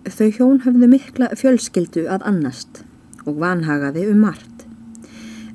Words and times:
Þau 0.00 0.30
hjón 0.32 0.60
höfðu 0.64 0.86
mikla 0.88 1.26
fjölskyldu 1.36 2.06
að 2.08 2.22
annast 2.24 2.78
og 3.28 3.36
vanhagaði 3.42 4.06
um 4.08 4.22
margt. 4.24 4.64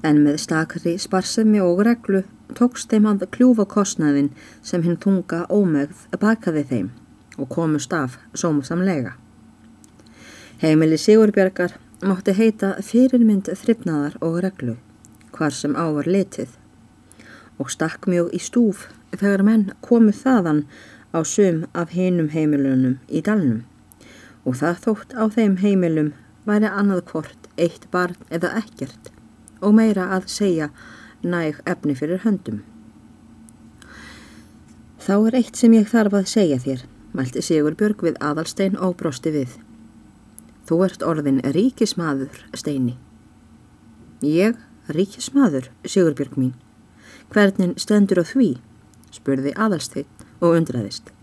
En 0.06 0.20
með 0.22 0.38
stakri 0.44 0.94
sparsemi 1.02 1.58
og 1.66 1.82
reglu 1.88 2.22
tókst 2.54 2.94
þeim 2.94 3.08
að 3.10 3.26
kljúfa 3.34 3.66
kostnaðin 3.66 4.30
sem 4.62 4.86
hinn 4.86 5.00
tunga 5.02 5.48
ómegð 5.50 6.06
bakaði 6.22 6.64
þeim 6.70 6.92
og 7.42 7.50
komust 7.58 7.98
af 7.98 8.20
sómusamlega. 8.38 9.16
Heimili 10.62 11.02
Sigurbjörgar 11.02 11.74
mátti 12.06 12.38
heita 12.38 12.76
fyrirmynd 12.86 13.50
þryfnaðar 13.50 14.22
og 14.22 14.44
reglu, 14.46 14.78
hvar 15.34 15.58
sem 15.58 15.74
ávar 15.74 16.06
litið 16.06 16.54
og 17.58 17.74
stakk 17.74 18.06
mjög 18.06 18.30
í 18.30 18.46
stúf 18.46 18.92
þegar 19.10 19.42
menn 19.48 19.72
komið 19.82 20.22
þaðan 20.22 20.68
á 21.18 21.20
sum 21.26 21.64
af 21.74 21.98
hinum 21.98 22.30
heimilunum 22.30 23.00
í 23.10 23.26
dalnum 23.26 23.64
og 24.46 24.60
það 24.62 24.82
þótt 24.86 25.18
á 25.18 25.24
þeim 25.36 25.58
heimilum 25.64 26.14
væri 26.46 26.70
annað 26.70 27.04
hvort 27.12 27.50
eitt 27.58 27.90
barn 27.92 28.18
eða 28.30 28.54
ekkert 28.62 29.12
og 29.66 29.76
meira 29.78 30.12
að 30.16 30.30
segja 30.30 30.70
næg 31.26 31.62
efni 31.66 31.96
fyrir 31.98 32.22
höndum. 32.26 32.62
Þá 35.06 35.16
er 35.28 35.38
eitt 35.42 35.58
sem 35.58 35.74
ég 35.74 35.90
þarf 35.90 36.16
að 36.18 36.30
segja 36.30 36.60
þér, 36.62 36.84
mælti 37.14 37.42
Sigur 37.46 37.76
Björg 37.78 38.04
við 38.06 38.16
aðalstein 38.26 38.78
og 38.82 38.96
brosti 38.98 39.34
við. 39.34 39.58
Þú 40.66 40.80
ert 40.88 41.06
orðin 41.06 41.42
ríkismadur, 41.46 42.40
steini. 42.58 42.96
Ég, 44.26 44.58
ríkismadur, 44.90 45.70
Sigur 45.86 46.18
Björg 46.18 46.38
mín. 46.42 46.56
Hvernig 47.30 47.78
stendur 47.82 48.22
á 48.22 48.26
því? 48.26 48.56
spurði 49.14 49.54
aðalstein 49.56 50.10
og 50.42 50.58
undraðist. 50.58 51.14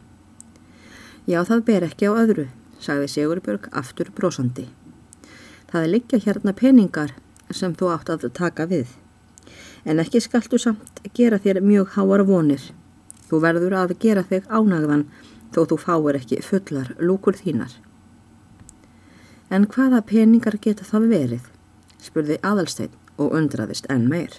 Já, 1.26 1.42
það 1.46 1.64
ber 1.66 1.86
ekki 1.86 2.08
á 2.08 2.12
öðru, 2.14 2.46
sagði 2.82 3.08
Sigurbjörg 3.10 3.68
aftur 3.78 4.10
brosandi. 4.14 4.66
Það 5.70 5.84
er 5.86 5.92
liggja 5.94 6.18
hérna 6.26 6.52
peningar 6.52 7.14
sem 7.54 7.74
þú 7.78 7.92
átt 7.94 8.10
að 8.12 8.28
taka 8.36 8.66
við. 8.68 8.90
En 9.84 10.00
ekki 10.02 10.20
skaltu 10.22 10.58
samt 10.60 11.00
gera 11.16 11.38
þér 11.42 11.62
mjög 11.64 11.94
háar 11.96 12.24
vonir. 12.28 12.64
Þú 13.28 13.40
verður 13.40 13.78
að 13.78 13.94
gera 14.02 14.24
þig 14.28 14.48
ánagðan 14.50 15.06
þó 15.54 15.64
þú 15.70 15.78
fáir 15.80 16.18
ekki 16.18 16.42
fullar 16.44 16.92
lúkur 17.00 17.38
þínar. 17.38 17.72
En 19.52 19.66
hvaða 19.68 20.02
peningar 20.08 20.58
geta 20.60 20.84
það 20.84 21.08
verið? 21.12 21.48
spurði 22.02 22.38
aðalstein 22.42 22.94
og 23.16 23.34
undraðist 23.36 23.86
enn 23.92 24.08
meir. 24.10 24.32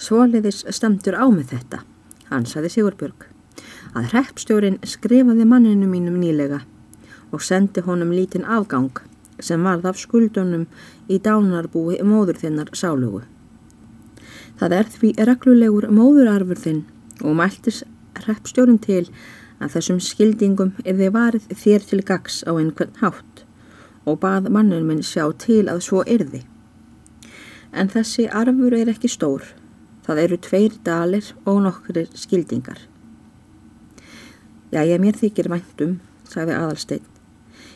Svoliðis 0.00 0.62
stemtur 0.72 1.18
á 1.18 1.26
með 1.28 1.50
þetta, 1.52 1.82
hansaði 2.30 2.70
Sigurbjörg, 2.72 3.26
að 3.94 4.08
hreppstjórin 4.14 4.78
skrifaði 4.82 5.44
manninu 5.46 5.90
mínum 5.90 6.16
nýlega 6.22 6.62
og 7.34 7.42
sendi 7.42 7.82
honum 7.84 8.14
lítinn 8.14 8.46
afgang 8.46 9.02
sem 9.42 9.62
varð 9.66 9.88
af 9.90 9.98
skuldunum 9.98 10.66
í 11.10 11.18
dánarbúi 11.18 11.98
móður 12.06 12.38
þinnar 12.42 12.70
sálugu. 12.78 13.24
Það 14.58 14.76
er 14.78 14.90
því 14.96 15.10
reglulegur 15.28 15.88
móðurarfur 15.90 16.60
þinn 16.66 16.84
og 17.22 17.34
mæltis 17.40 17.82
hreppstjórin 18.20 18.78
til 18.78 19.08
að 19.58 19.74
þessum 19.76 20.00
skildingum 20.02 20.72
þið 20.84 21.10
varið 21.16 21.50
þér 21.62 21.88
til 21.90 22.00
gags 22.06 22.42
á 22.46 22.52
einhvern 22.54 22.94
hátt 23.02 23.44
og 24.04 24.20
bað 24.22 24.50
mannum 24.54 24.86
minn 24.88 25.02
sjá 25.02 25.26
til 25.40 25.64
að 25.72 25.82
svo 25.88 26.04
yrði. 26.06 26.44
En 27.72 27.90
þessi 27.90 28.28
arfur 28.30 28.76
er 28.76 28.90
ekki 28.92 29.10
stór. 29.10 29.46
Það 30.04 30.20
eru 30.26 30.38
tveir 30.46 30.74
dalir 30.84 31.30
og 31.48 31.62
nokkri 31.64 32.04
skildingar. 32.14 32.78
Já, 34.70 34.84
ég 34.84 35.00
mér 35.00 35.16
þykir 35.16 35.48
væntum, 35.48 35.98
sagði 36.28 36.58
aðalsteinn. 36.58 37.13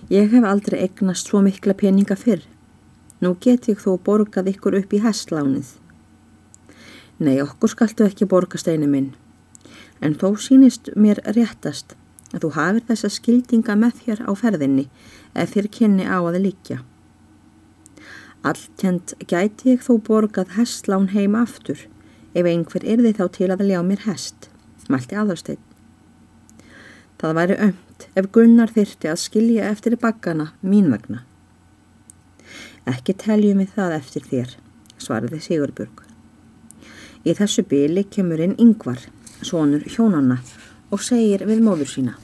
Ég 0.06 0.30
hef 0.30 0.44
aldrei 0.46 0.84
egnast 0.86 1.26
svo 1.26 1.42
mikla 1.42 1.74
peninga 1.74 2.16
fyrr. 2.16 2.44
Nú 3.18 3.34
get 3.42 3.66
ég 3.66 3.80
þó 3.82 3.96
borgað 3.98 4.52
ykkur 4.54 4.78
upp 4.78 4.94
í 4.94 5.02
hestlánið. 5.02 5.74
Nei, 7.18 7.40
okkur 7.42 7.72
skaltu 7.72 8.06
ekki 8.06 8.28
borga 8.30 8.60
steinu 8.62 8.86
minn. 8.86 9.10
En 10.00 10.14
þó 10.14 10.36
sínist 10.38 10.92
mér 10.94 11.18
réttast 11.34 11.96
að 12.30 12.44
þú 12.44 12.50
hafir 12.54 12.84
þessa 12.92 13.10
skildinga 13.10 13.74
með 13.74 14.02
þér 14.04 14.22
á 14.30 14.32
ferðinni 14.38 14.86
ef 15.34 15.54
þér 15.56 15.70
kynni 15.74 16.06
á 16.06 16.18
að 16.22 16.40
líkja. 16.46 16.78
Alltjent 18.46 19.16
gæti 19.26 19.74
ég 19.74 19.82
þó 19.82 19.96
borgað 19.98 20.54
hestlán 20.54 21.10
heima 21.10 21.42
aftur 21.42 21.88
ef 22.38 22.46
einhver 22.46 22.86
yrði 22.86 23.16
þá 23.18 23.24
til 23.34 23.50
að 23.50 23.66
ljá 23.66 23.80
mér 23.82 24.04
hest, 24.06 24.46
mælti 24.86 25.18
aðalsteinn. 25.18 25.67
Það 27.18 27.34
væri 27.34 27.56
ömt 27.66 28.04
ef 28.14 28.28
Gunnar 28.34 28.70
þyrti 28.70 29.10
að 29.10 29.22
skilja 29.24 29.70
eftir 29.72 29.96
bakkana 29.98 30.52
mín 30.62 30.92
vegna. 30.92 31.24
Ekki 32.86 33.16
teljum 33.18 33.58
við 33.58 33.74
það 33.74 33.94
eftir 33.96 34.28
þér, 34.28 34.54
svariði 35.02 35.40
Sigurbjörg. 35.42 36.04
Í 37.26 37.34
þessu 37.34 37.66
byli 37.66 38.06
kemur 38.06 38.40
inn 38.40 38.54
yngvar, 38.62 39.02
sonur 39.42 39.82
hjónanna, 39.90 40.38
og 40.94 41.02
segir 41.02 41.42
við 41.48 41.64
móður 41.66 41.90
sína. 41.90 42.14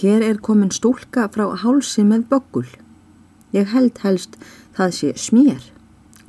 Hér 0.00 0.24
er 0.24 0.40
komin 0.40 0.72
stúlka 0.72 1.28
frá 1.28 1.44
hálsi 1.62 2.06
með 2.08 2.24
böggul. 2.32 2.68
Ég 3.52 3.68
held 3.74 4.00
helst 4.00 4.38
það 4.76 4.96
sé 4.96 5.14
smér 5.18 5.64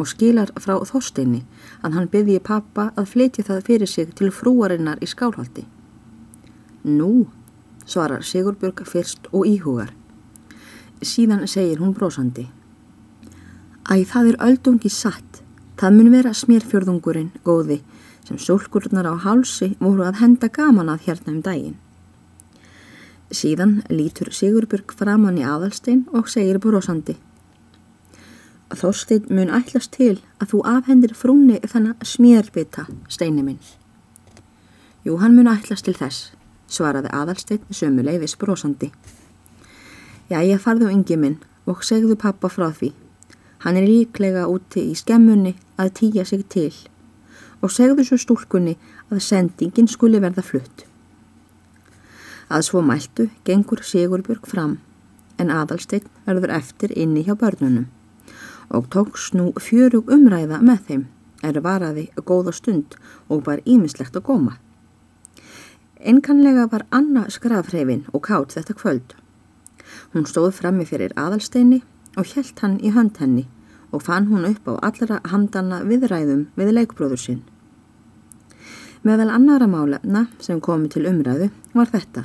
og 0.01 0.09
skilar 0.09 0.49
frá 0.59 0.75
þósteinni 0.89 1.45
að 1.85 1.95
hann 1.95 2.09
byrði 2.11 2.41
pappa 2.43 2.89
að 2.97 3.13
flytja 3.13 3.45
það 3.47 3.67
fyrir 3.67 3.89
sig 3.89 4.15
til 4.17 4.31
frúarinnar 4.33 4.99
í 4.99 5.07
skálhaldi. 5.07 5.63
Nú, 6.83 7.27
svarar 7.85 8.23
Sigurbjörg 8.25 8.81
fyrst 8.89 9.27
og 9.31 9.45
íhugar. 9.45 9.91
Síðan 11.01 11.45
segir 11.47 11.77
hún 11.77 11.93
brosandi. 11.93 12.47
Æ, 13.85 14.01
það 14.09 14.31
er 14.31 14.39
öldungi 14.47 14.89
satt. 14.89 15.43
Það 15.77 15.95
mun 15.97 16.11
vera 16.13 16.33
smérfjörðungurinn, 16.33 17.31
góði, 17.45 17.81
sem 18.25 18.37
sólkurnar 18.37 19.05
á 19.09 19.13
hálsi 19.13 19.75
voru 19.79 20.05
að 20.05 20.21
henda 20.21 20.49
gaman 20.49 20.89
að 20.89 21.05
hérna 21.05 21.33
um 21.35 21.41
daginn. 21.45 21.77
Síðan 23.29 23.83
lítur 23.89 24.33
Sigurbjörg 24.33 24.93
framann 24.97 25.37
í 25.37 25.45
aðalstein 25.45 26.07
og 26.17 26.29
segir 26.33 26.57
brosandi. 26.61 27.17
Þorstein 28.73 29.29
mun 29.29 29.53
ætlast 29.53 29.93
til 29.93 30.17
að 30.41 30.53
þú 30.53 30.65
afhendir 30.65 31.13
frúnni 31.13 31.61
þannig 31.61 32.05
smérbita, 32.07 32.87
steini 33.09 33.45
minn. 33.45 33.61
Jú, 35.05 35.17
hann 35.21 35.35
mun 35.37 35.49
ætlast 35.51 35.85
til 35.85 35.97
þess 35.97 36.31
svaraði 36.71 37.11
aðalsteinn 37.13 37.75
sömu 37.75 38.05
leiðis 38.07 38.37
brosandi. 38.39 38.91
Ég 40.31 40.61
farðu 40.63 40.89
yngi 40.91 41.17
minn 41.19 41.39
og 41.67 41.83
segðu 41.83 42.15
pappa 42.15 42.49
frá 42.49 42.69
því. 42.71 42.93
Hann 43.61 43.77
er 43.77 43.85
líklega 43.85 44.47
úti 44.49 44.87
í 44.89 44.95
skemmunni 44.97 45.57
að 45.77 45.93
týja 45.99 46.25
sig 46.25 46.47
til 46.49 46.71
og 47.61 47.69
segðu 47.69 48.05
svo 48.07 48.17
stúlkunni 48.17 48.77
að 49.11 49.21
sendingin 49.21 49.89
skuli 49.91 50.21
verða 50.23 50.41
flutt. 50.41 50.85
Að 52.49 52.65
svo 52.67 52.81
mæltu 52.81 53.27
gengur 53.45 53.83
Sigurbjörg 53.85 54.47
fram 54.49 54.79
en 55.37 55.53
aðalsteinn 55.53 56.09
verður 56.25 56.55
eftir 56.57 56.93
inni 56.97 57.25
hjá 57.27 57.35
börnunum 57.37 57.89
og 58.71 58.87
tóks 58.93 59.31
nú 59.35 59.51
fjörug 59.59 60.09
umræða 60.15 60.61
með 60.63 60.83
þeim 60.87 61.05
er 61.43 61.59
varaði 61.65 62.07
góða 62.25 62.53
stund 62.55 62.95
og 63.27 63.45
var 63.47 63.61
ímislegt 63.65 64.15
að 64.15 64.25
góma. 64.29 64.57
Enkanlega 66.01 66.65
var 66.71 66.85
Anna 66.89 67.27
skrafhreyfin 67.29 68.07
og 68.13 68.23
kátt 68.25 68.55
þetta 68.55 68.73
kvöld. 68.73 69.13
Hún 70.13 70.25
stóð 70.25 70.55
frammi 70.57 70.85
fyrir 70.89 71.13
aðalsteini 71.13 71.81
og 72.17 72.25
hjælt 72.25 72.61
hann 72.63 72.79
í 72.81 72.89
hönd 72.95 73.19
henni 73.21 73.43
og 73.91 74.01
fann 74.07 74.29
hún 74.31 74.47
upp 74.49 74.65
á 74.65 74.73
allra 74.87 75.19
handana 75.29 75.83
viðræðum 75.85 76.47
við 76.57 76.71
leikbróður 76.73 77.21
sinn. 77.21 77.41
Meðal 79.05 79.29
annara 79.33 79.67
málefna 79.69 80.25
sem 80.39 80.61
komi 80.61 80.89
til 80.89 81.05
umræðu 81.09 81.49
var 81.73 81.91
þetta. 81.93 82.23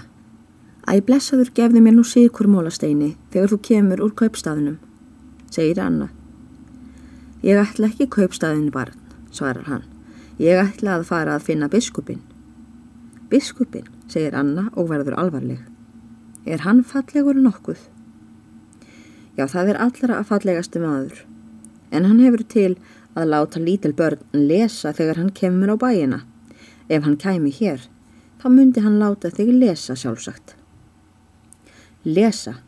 Æ, 0.89 1.01
blessaður 1.05 1.51
gefði 1.53 1.83
mér 1.83 1.97
nú 1.99 2.05
síkur 2.07 2.49
mólasteini 2.49 3.17
þegar 3.35 3.53
þú 3.53 3.59
kemur 3.69 4.05
úr 4.07 4.15
kaupstaðinum, 4.17 4.79
segir 5.51 5.83
Anna. 5.83 6.09
Ég 7.43 7.61
ætla 7.61 7.91
ekki 7.91 8.09
kaupstaðinu 8.09 8.73
barn, 8.73 8.97
svarar 9.33 9.69
hann. 9.69 9.85
Ég 10.39 10.61
ætla 10.63 10.97
að 10.97 11.09
fara 11.11 11.37
að 11.37 11.49
finna 11.51 11.69
biskupin. 11.73 12.23
Biskupin, 13.27 13.89
segir 14.07 14.37
Anna 14.39 14.69
og 14.79 14.87
verður 14.93 15.17
alvarleg. 15.19 15.59
Er 16.47 16.61
hann 16.63 16.85
fallegur 16.87 17.35
nokkuð? 17.35 17.81
Já, 19.35 19.49
það 19.51 19.73
er 19.73 19.81
allra 19.83 20.19
að 20.21 20.29
fallegasti 20.29 20.79
maður. 20.79 21.25
En 21.91 22.07
hann 22.07 22.21
hefur 22.23 22.45
til 22.47 22.77
að 23.19 23.33
láta 23.33 23.63
lítil 23.63 23.97
börn 23.99 24.23
lesa 24.31 24.93
þegar 24.95 25.19
hann 25.19 25.33
kemur 25.35 25.75
á 25.75 25.77
bæina. 25.83 26.21
Ef 26.87 27.03
hann 27.03 27.19
kæmi 27.19 27.51
hér, 27.51 27.89
þá 28.39 28.47
myndi 28.47 28.87
hann 28.87 29.01
láta 29.03 29.33
þig 29.35 29.51
lesa 29.59 29.99
sjálfsagt. 29.99 30.55
Lesa? 32.07 32.61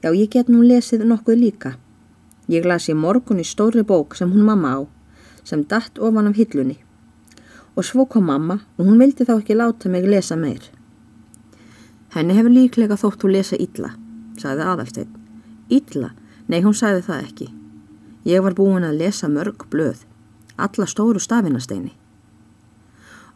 Já, 0.00 0.14
ég 0.16 0.32
get 0.32 0.48
nú 0.48 0.62
lesið 0.64 1.04
nokkuð 1.04 1.42
líka. 1.42 1.76
Ég 2.48 2.64
lasi 2.64 2.96
morgun 2.96 3.42
í 3.42 3.44
stóri 3.44 3.84
bók 3.84 4.16
sem 4.16 4.32
hún 4.32 4.48
mamma 4.48 4.72
á, 4.80 4.80
sem 5.44 5.60
datt 5.68 6.00
ofan 6.00 6.32
af 6.32 6.40
hillunni 6.40 6.85
og 7.76 7.84
svo 7.84 8.06
kom 8.08 8.24
mamma 8.24 8.58
og 8.78 8.88
hún 8.88 8.98
vildi 9.00 9.26
þá 9.28 9.36
ekki 9.36 9.56
láta 9.56 9.90
mig 9.92 10.06
lesa 10.08 10.36
meir. 10.36 10.62
Henni 12.16 12.36
hefur 12.36 12.54
líklega 12.54 12.96
þótt 12.96 13.20
þú 13.22 13.32
lesa 13.34 13.58
illa, 13.60 13.92
sagði 14.40 14.64
aðalsteinn. 14.64 15.12
Illa? 15.68 16.14
Nei, 16.48 16.62
hún 16.64 16.76
sagði 16.78 17.02
það 17.04 17.24
ekki. 17.26 17.48
Ég 18.24 18.42
var 18.42 18.56
búin 18.56 18.86
að 18.86 19.02
lesa 19.02 19.28
mörg 19.28 19.66
blöð, 19.70 20.06
alla 20.56 20.86
stóru 20.88 21.20
stafinasteini. 21.20 21.92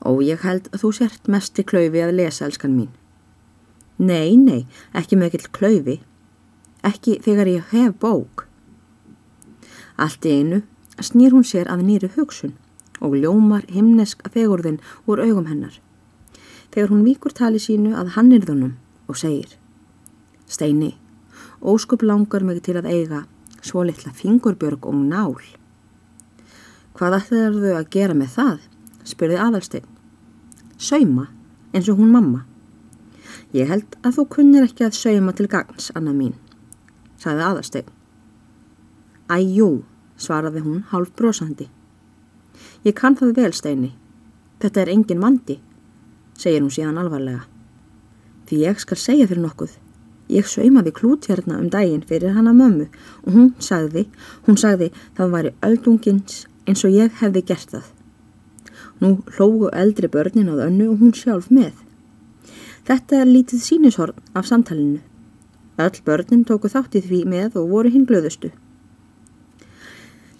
Og 0.08 0.22
ég 0.24 0.40
held 0.46 0.70
þú 0.72 0.92
sért 0.96 1.28
mest 1.28 1.58
í 1.60 1.66
klaufi 1.66 2.00
að 2.00 2.16
lesa, 2.22 2.46
elskan 2.46 2.72
mín. 2.78 2.88
Nei, 3.98 4.38
nei, 4.40 4.64
ekki 4.96 5.18
með 5.18 5.34
ekkert 5.34 5.52
klaufi. 5.58 5.98
Ekki 6.86 7.18
þegar 7.20 7.50
ég 7.50 7.74
hef 7.74 7.98
bók. 8.00 8.46
Allt 10.00 10.24
í 10.24 10.38
einu 10.40 10.62
snýr 10.96 11.34
hún 11.36 11.44
sér 11.44 11.68
að 11.68 11.84
nýri 11.84 12.08
hugsun 12.14 12.54
og 13.00 13.16
ljómar 13.16 13.64
himnesk 13.72 14.22
fegurðin 14.32 14.80
úr 15.08 15.22
augum 15.24 15.48
hennar. 15.48 15.80
Þegar 16.70 16.92
hún 16.92 17.06
víkur 17.06 17.34
tali 17.34 17.58
sínu 17.58 17.96
að 17.98 18.14
hannirðunum 18.16 18.76
og 19.10 19.18
segir 19.18 19.56
Steini, 20.50 20.96
óskup 21.62 22.02
langar 22.02 22.42
mig 22.42 22.62
til 22.66 22.76
að 22.78 22.90
eiga 22.90 23.24
svo 23.62 23.84
litla 23.86 24.12
fingurbjörg 24.14 24.86
og 24.86 24.96
nál. 24.98 25.36
Hvað 26.98 27.16
ætlaður 27.20 27.58
þau 27.62 27.74
að 27.78 27.90
gera 27.94 28.16
með 28.18 28.34
það? 28.34 28.56
spurði 29.06 29.38
aðalstein. 29.40 29.86
Sauma, 30.80 31.28
eins 31.72 31.88
og 31.88 32.00
hún 32.00 32.12
mamma. 32.14 32.44
Ég 33.54 33.70
held 33.70 33.96
að 34.02 34.18
þú 34.18 34.26
kunnir 34.34 34.66
ekki 34.66 34.86
að 34.86 34.98
sauma 34.98 35.34
til 35.34 35.48
gagns, 35.50 35.90
Anna 35.94 36.12
mín, 36.14 36.34
sagði 37.18 37.46
aðalstein. 37.46 37.90
Æjú, 39.30 39.70
svaraði 40.18 40.64
hún 40.66 40.84
hálf 40.90 41.14
brosandi. 41.18 41.70
Ég 42.84 42.94
kann 42.96 43.16
það 43.16 43.34
vel, 43.36 43.52
Steini. 43.52 43.90
Þetta 44.60 44.80
er 44.80 44.90
engin 44.94 45.20
vandi, 45.20 45.58
segir 46.40 46.62
hún 46.62 46.72
síðan 46.72 47.00
alvarlega. 47.00 47.42
Því 48.48 48.60
ég 48.64 48.80
skal 48.80 48.96
segja 48.96 49.26
fyrir 49.28 49.44
nokkuð. 49.44 49.74
Ég 50.32 50.46
saumaði 50.48 50.92
klút 50.96 51.26
hérna 51.28 51.58
um 51.58 51.68
daginn 51.68 52.06
fyrir 52.06 52.32
hana 52.36 52.54
mömmu 52.56 52.86
og 53.26 53.34
hún 53.34 53.50
sagði, 53.60 54.06
hún 54.46 54.56
sagði 54.60 54.88
það 55.18 55.34
væri 55.34 55.52
öldungins 55.66 56.44
eins 56.64 56.84
og 56.86 56.94
ég 56.94 57.12
hefði 57.20 57.42
gert 57.50 57.74
það. 57.74 57.90
Nú 59.02 59.10
hlógu 59.36 59.68
eldri 59.74 60.08
börnin 60.08 60.48
á 60.48 60.64
önnu 60.64 60.88
og 60.94 61.02
hún 61.02 61.12
sjálf 61.12 61.50
með. 61.50 61.74
Þetta 62.88 63.20
er 63.20 63.28
lítið 63.28 63.64
sínishorn 63.66 64.24
af 64.32 64.48
samtalinu. 64.48 65.02
Öll 65.76 66.00
börnin 66.06 66.46
tóku 66.48 66.72
þáttið 66.72 67.12
því 67.12 67.20
með 67.28 67.60
og 67.60 67.70
voru 67.74 67.92
hinn 67.92 68.08
glöðustu. 68.08 68.54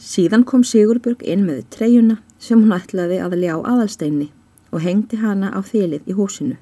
Síðan 0.01 0.47
kom 0.49 0.65
Sigurbjörg 0.65 1.21
inn 1.29 1.45
með 1.45 1.67
treyjuna 1.75 2.21
sem 2.41 2.63
hún 2.63 2.75
ætlaði 2.75 3.21
að 3.21 3.37
ljá 3.43 3.55
aðalsteinni 3.59 4.31
og 4.73 4.85
hengdi 4.85 5.21
hana 5.21 5.53
á 5.53 5.61
þilið 5.61 6.09
í 6.09 6.17
húsinu. 6.17 6.57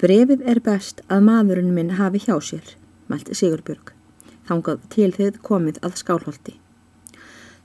Brefið 0.00 0.42
er 0.44 0.60
best 0.60 1.00
að 1.08 1.24
maðurinn 1.26 1.72
minn 1.74 1.94
hafi 1.98 2.20
hjá 2.26 2.36
sér, 2.44 2.74
mælti 3.08 3.34
Sigurbjörg, 3.34 3.92
þangað 4.48 4.82
til 4.92 5.12
þið 5.16 5.38
komið 5.46 5.80
að 5.86 5.96
skálholti. 6.02 6.56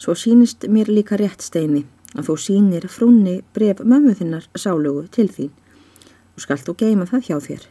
Svo 0.02 0.16
sínist 0.18 0.66
mér 0.72 0.90
líka 0.90 1.20
rétt 1.20 1.44
steini 1.46 1.84
að 2.16 2.30
þú 2.30 2.38
sínir 2.46 2.88
frúnni 2.90 3.42
bref 3.54 3.84
mömmu 3.84 4.16
þinnar 4.18 4.48
sálugu 4.56 5.06
til 5.12 5.28
þín 5.30 5.52
og 6.36 6.46
skallt 6.46 6.66
þú 6.66 6.78
geima 6.80 7.06
það 7.10 7.28
hjá 7.28 7.38
þér. 7.48 7.68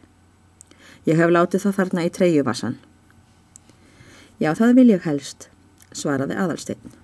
Ég 1.09 1.17
hef 1.17 1.33
látið 1.33 1.65
það 1.65 1.77
þarna 1.79 2.05
í 2.05 2.13
treyjuvassan. 2.15 2.77
Já, 4.41 4.53
það 4.57 4.77
vil 4.77 4.89
ég 4.93 5.09
helst, 5.09 5.49
svaraði 5.93 6.37
aðalstein. 6.37 6.95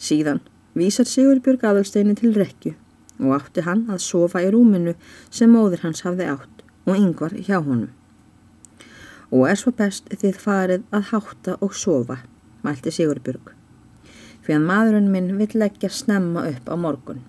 Síðan 0.00 0.40
vísar 0.78 1.08
Sigurbjörg 1.08 1.64
aðalsteini 1.66 2.14
til 2.18 2.34
rekju 2.36 2.74
og 3.20 3.34
átti 3.36 3.64
hann 3.66 3.86
að 3.92 4.02
sofa 4.04 4.42
í 4.44 4.50
rúminu 4.52 4.94
sem 5.30 5.50
móður 5.52 5.84
hans 5.84 6.04
hafði 6.06 6.28
átt 6.32 6.62
og 6.86 6.96
yngvar 6.96 7.34
hjá 7.36 7.58
honum. 7.58 7.90
Og 9.30 9.46
er 9.46 9.58
svo 9.58 9.72
best 9.76 10.08
þið 10.10 10.38
farið 10.42 10.86
að 10.96 11.10
hátta 11.12 11.56
og 11.62 11.74
sofa, 11.76 12.20
mælti 12.66 12.90
Sigurbjörg, 12.94 13.52
fyrir 14.42 14.58
að 14.58 14.66
maðurinn 14.70 15.12
minn 15.12 15.36
vill 15.38 15.52
leggja 15.54 15.90
snemma 15.92 16.48
upp 16.50 16.70
á 16.70 16.74
morgun. 16.74 17.20